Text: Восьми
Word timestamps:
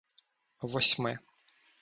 Восьми 0.71 1.13